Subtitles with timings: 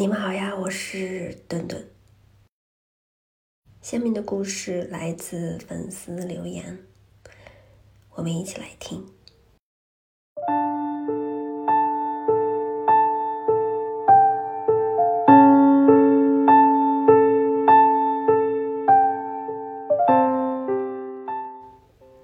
[0.00, 1.90] 你们好呀，我是顿顿。
[3.82, 6.78] 下面的故事来自粉丝留言，
[8.14, 9.06] 我们一起来听。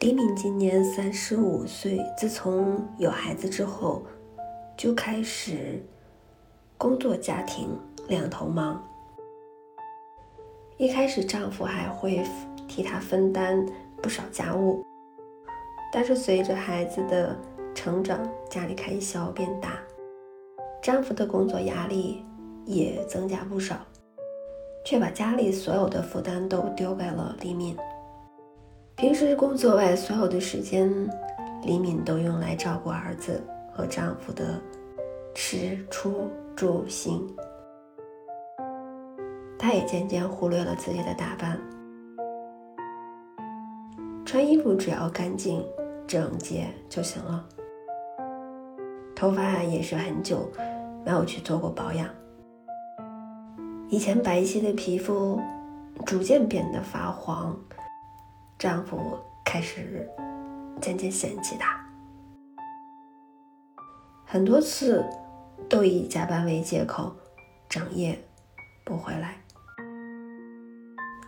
[0.00, 4.04] 李敏今年三十五岁，自从有孩子之后，
[4.76, 5.80] 就开始。
[6.80, 7.78] 工作家庭
[8.08, 8.82] 两头忙，
[10.78, 12.24] 一开始丈夫还会
[12.66, 13.66] 替她分担
[14.00, 14.82] 不少家务，
[15.92, 17.36] 但是随着孩子的
[17.74, 19.74] 成长，家里开销变大，
[20.80, 22.24] 丈夫的工作压力
[22.64, 23.76] 也增加不少，
[24.82, 27.76] 却把家里所有的负担都丢给了李敏。
[28.96, 30.90] 平时工作外所有的时间，
[31.62, 33.38] 李敏都用来照顾儿子
[33.70, 34.58] 和丈夫的
[35.42, 36.30] 吃出。
[36.56, 37.26] 住行，
[39.58, 41.58] 她也渐渐忽略了自己的打扮，
[44.26, 45.64] 穿衣服只要干净
[46.06, 47.48] 整洁就行了。
[49.16, 50.52] 头发也是很久
[51.02, 52.06] 没有去做过保养，
[53.88, 55.40] 以前白皙的皮肤
[56.04, 57.58] 逐渐变得发黄，
[58.58, 60.06] 丈夫开始
[60.78, 61.80] 渐渐嫌弃她，
[64.26, 65.02] 很多次。
[65.68, 67.12] 都以加班为借口，
[67.68, 68.18] 整夜
[68.84, 69.36] 不回来。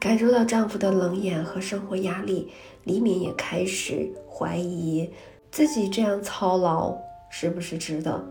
[0.00, 2.52] 感受到丈夫的冷眼和生活压力，
[2.84, 5.10] 李敏也开始怀疑
[5.50, 6.96] 自己这样操劳
[7.30, 8.24] 是不是值得。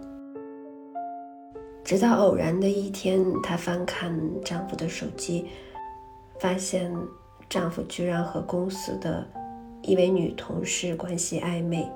[1.84, 5.48] 直到偶然的一天，她翻看丈夫的手机，
[6.40, 6.94] 发现
[7.50, 9.28] 丈夫居然和公司的
[9.82, 11.90] 一位女同事关系暧昧。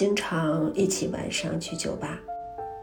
[0.00, 2.18] 经常一起晚上去酒吧，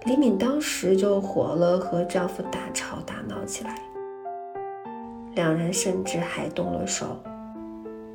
[0.05, 3.81] 李敏当时就火了，和丈夫大吵大闹起来，
[5.33, 7.17] 两人甚至还动了手。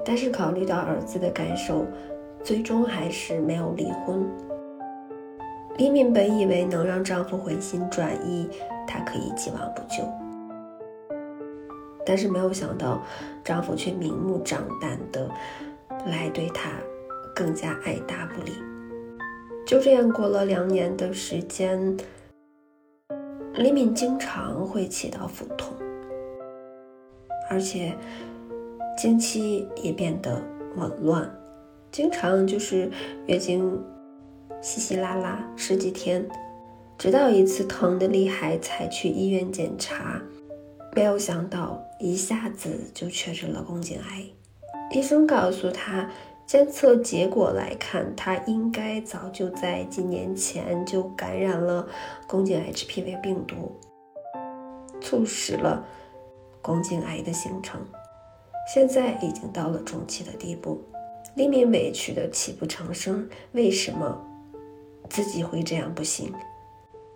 [0.05, 1.85] 但是考虑到儿子的感受，
[2.45, 4.25] 最终还是没有离婚。
[5.79, 8.49] 李敏本以为能让丈夫回心转意，
[8.87, 10.09] 她可以既往不咎，
[12.07, 13.03] 但是没有想到，
[13.43, 15.29] 丈夫却明目张胆的
[16.07, 16.71] 来对她
[17.35, 18.53] 更加爱答不理。
[19.65, 21.97] 就这样过了两年的时间，
[23.55, 25.75] 李敏经常会起到腹痛，
[27.49, 27.95] 而且
[28.99, 30.43] 经期也变得
[30.77, 31.31] 紊乱，
[31.91, 32.91] 经常就是
[33.27, 33.83] 月经
[34.61, 36.29] 稀稀拉拉十几天，
[36.99, 40.21] 直到一次疼得厉害才去医院检查，
[40.95, 44.27] 没有想到一下子就确诊了宫颈癌，
[44.93, 46.11] 医生告诉她。
[46.45, 51.89] 监测结果来看，她应该早就在几年前就感染了
[52.27, 53.73] 宫颈 HPV 病毒，
[55.01, 55.83] 促使了
[56.61, 57.81] 宫颈癌的形成。
[58.75, 60.83] 现在已经到了中期的地步，
[61.35, 63.27] 李敏委屈的泣不成声。
[63.53, 64.21] 为什么
[65.09, 66.33] 自己会这样不行？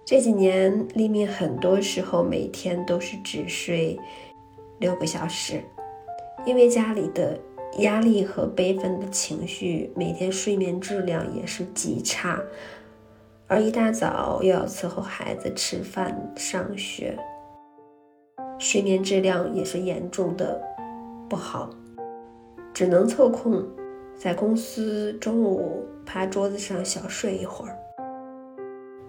[0.07, 3.99] 这几年，李敏很多时候每天都是只睡
[4.79, 5.63] 六个小时，
[6.47, 7.39] 因为家里的。
[7.79, 12.41] 压力和悲愤的情绪，每天睡眠质量也是极差，
[13.47, 17.19] 而一大早又要伺候孩子吃饭、上学，
[18.59, 20.61] 睡眠质量也是严重的
[21.29, 21.69] 不好，
[22.73, 23.65] 只能抽空
[24.17, 27.77] 在公司中午趴桌子上小睡一会儿。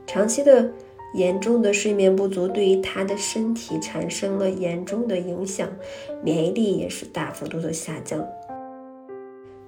[0.05, 0.69] 长期的
[1.13, 5.69] 严重的睡眠不足，对于他的身体产生了严重的影响，
[6.21, 8.27] 免疫力也是大幅度的下降。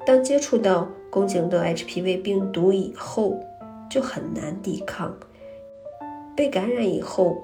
[0.10, 3.40] 当接触到宫颈的 HPV 病毒以后，
[3.88, 5.16] 就很难抵抗。
[6.36, 7.38] 被感染以后，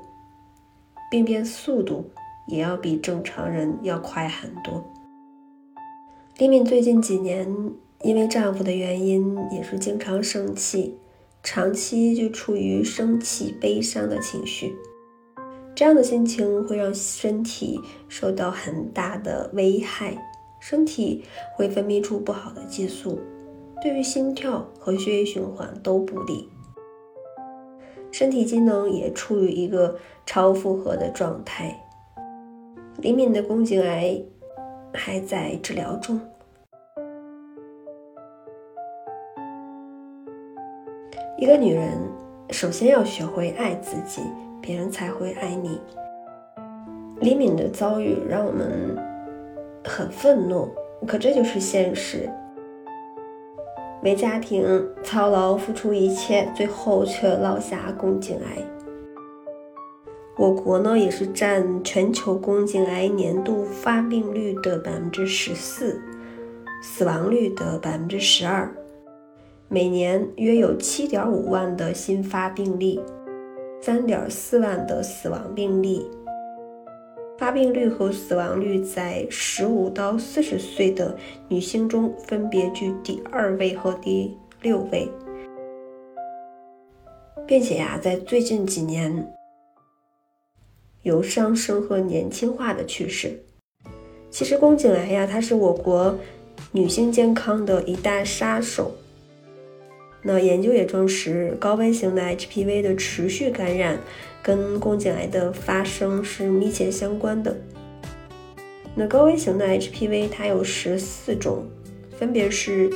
[1.12, 2.10] 病变速度
[2.48, 4.84] 也要比正常人要快很多。
[6.40, 7.48] 李敏最近几年
[8.02, 10.98] 因为丈夫的原因，也是经常生气，
[11.44, 14.74] 长期就处于生气、悲伤的情绪。
[15.76, 17.80] 这样的心情会让身体
[18.10, 20.18] 受到很大的危害。
[20.68, 21.24] 身体
[21.54, 23.20] 会分泌出不好的激素，
[23.84, 26.50] 对于心跳和血液循环都不利，
[28.12, 29.96] 身体机能也处于一个
[30.26, 31.80] 超负荷的状态。
[32.98, 34.20] 李敏的宫颈癌
[34.92, 36.20] 还在治疗中。
[41.38, 41.92] 一个女人
[42.50, 44.24] 首先要学会爱自己，
[44.60, 45.80] 别人才会爱你。
[47.22, 49.15] 李敏的遭遇让我们。
[49.86, 50.70] 很愤怒，
[51.08, 52.30] 可这就是现实。
[54.04, 58.62] 为家庭操劳、付出一切，最后却落下宫颈癌。
[60.38, 66.02] 我国呢也是占全球宫颈癌年度发病率的百分之十四，
[66.84, 68.70] 死亡率的百分之十二，
[69.70, 73.02] 每年约有七点五万的新发病例，
[73.82, 76.06] 三点四万的死亡病例。
[77.38, 81.18] 发病率和死亡率在十五到四十岁的
[81.50, 85.10] 女性中分别居第二位和第六位，
[87.46, 89.32] 并且呀，在最近几年。
[91.04, 93.40] 有上升和年轻化的趋势。
[94.32, 96.18] 其实宫颈癌呀，它是我国
[96.72, 98.92] 女性健康的一大杀手。
[100.28, 104.00] 那研究也证实，高危型的 HPV 的持续感染
[104.42, 107.56] 跟宫颈癌的发生是密切相关的。
[108.96, 111.68] 那高危型的 HPV 它有十四种，
[112.18, 112.90] 分别是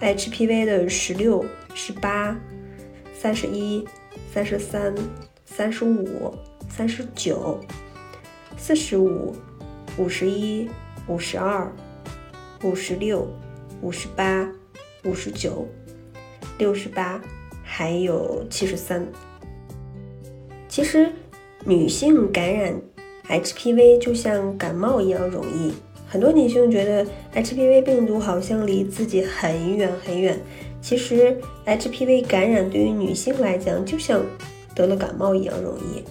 [0.00, 2.36] HPV 的十六、十八、
[3.14, 3.86] 三十一、
[4.34, 4.92] 三十三、
[5.46, 6.34] 三十五。
[6.74, 7.60] 三十九、
[8.56, 9.36] 四十五、
[9.98, 10.70] 五十一、
[11.06, 11.70] 五十二、
[12.62, 13.28] 五十六、
[13.82, 14.50] 五十八、
[15.04, 15.68] 五十九、
[16.58, 17.20] 六十八，
[17.62, 19.06] 还有七十三。
[20.68, 21.10] 其实，
[21.64, 22.80] 女性感染
[23.28, 25.72] HPV 就像感冒一样容易。
[26.08, 30.38] 很多女性觉得 HPV 病毒好像离自己很远很远。
[30.80, 34.20] 其实，HPV 感染对于女性来讲，就像
[34.74, 36.02] 得了感冒一样容易。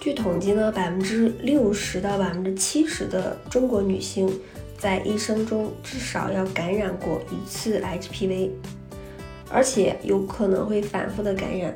[0.00, 4.28] 据统计呢，百分之六十到百分之七十的中国女性
[4.84, 8.50] 在一生中至少要感染过一次 HPV，
[9.48, 11.74] 而且有可能会反复的感染。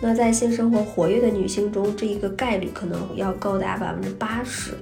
[0.00, 4.74] 那在性生活活跃的女性中，这一个概率可能要高达百分之八十。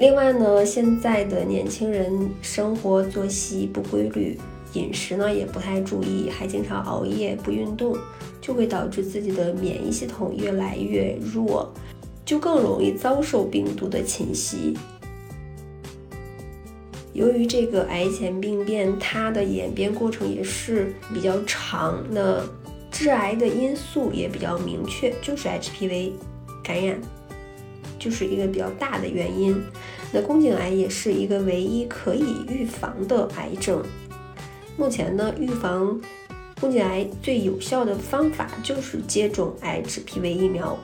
[0.00, 4.36] 另外呢，现在的年轻人生活作息不规律。
[4.72, 7.96] 饮食呢也不太注意，还经常熬夜不运动，
[8.40, 11.72] 就会导致自己的免疫系统越来越弱，
[12.24, 14.76] 就更容易遭受病毒的侵袭。
[17.16, 22.46] 由于这个癌前病变，它的演变过程也是比较长，那
[22.90, 26.12] 致癌的因素也比较明确，就是 HPV
[26.62, 27.00] 感染，
[27.98, 29.58] 就是一个比较大的原因。
[30.12, 33.82] 那宫颈癌也是一个唯一可以预防的癌症。
[34.76, 35.98] 目前呢，预防
[36.60, 40.78] 宫颈癌最有效的方法就是接种 HPV 疫苗。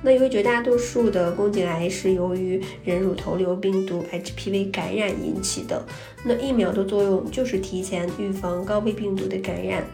[0.00, 5.84] 那由于绝大多数的宫颈癌是由于人乳头瘤病毒 HPV 感染引起的，
[6.24, 9.84] 那疫苗的作用就是提前预防高危病毒的感染。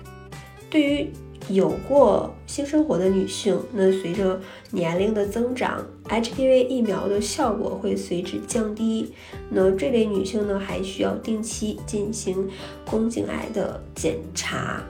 [0.68, 1.08] 对于
[1.48, 4.40] 有过性生活的女性，那随着
[4.70, 9.12] 年龄的增长，HPV 疫苗的效果会随之降低。
[9.50, 12.48] 那这类女性呢，还需要定期进行
[12.90, 14.82] 宫颈癌的检查。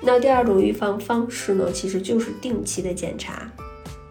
[0.00, 3.50] 那第二种预防方式呢，其实就是定期的检查。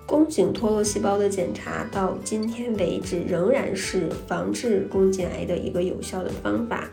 [0.07, 6.89] 宫颈脱落细胞的检查到今天为止仍然是防治宫颈癌的一个有效的方法。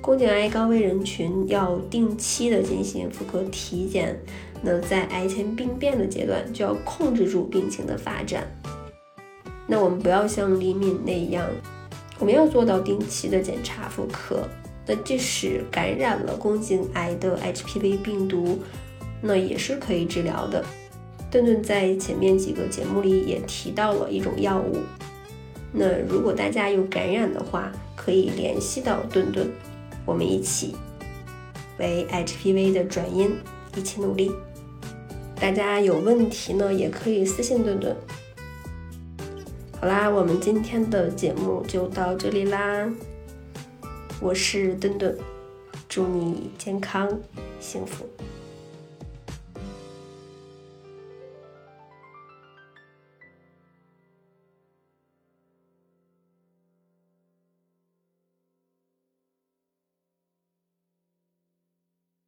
[0.00, 4.16] 宫颈癌高危人群要定期的进行妇科体检，
[4.62, 8.46] 那在癌前病变的阶段就要控制住病情的发展。
[9.66, 11.44] 那我们不要像李敏那样，
[12.20, 14.46] 我们要做到定期的检查妇科。
[14.86, 18.60] 那即使感染了宫颈癌的 HPV 病毒，
[19.20, 20.64] 那也是可以治疗的。
[21.30, 24.78] 顿顿在前面几个节目里也提到了一种药物，
[25.72, 29.50] 那如果大家有感染的话，可以联系到顿顿。
[30.04, 30.76] 我们一起
[31.78, 33.36] 为 HPV 的转阴
[33.76, 34.30] 一起努力。
[35.38, 37.94] 大家有问题呢，也可以私信顿顿。
[39.80, 42.88] 好啦，我们今天的节目就到这里啦。
[44.20, 45.18] 我是顿顿，
[45.88, 47.06] 祝你健康
[47.60, 48.06] 幸福。